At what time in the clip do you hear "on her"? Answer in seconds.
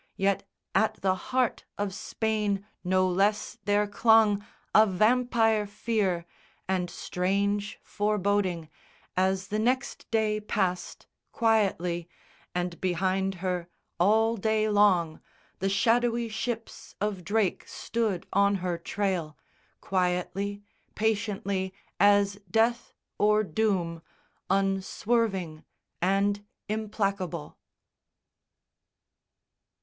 18.33-18.79